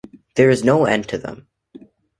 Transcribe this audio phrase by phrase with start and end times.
[0.33, 1.45] There is no end to them!